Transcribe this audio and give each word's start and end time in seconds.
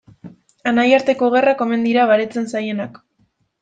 Anaiarteko 0.71 1.31
gerrak 1.37 1.63
omen 1.69 1.87
dira 1.91 2.09
baretzen 2.15 2.53
zailenak. 2.57 3.03